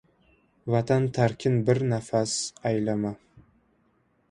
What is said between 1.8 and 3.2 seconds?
nafas aylama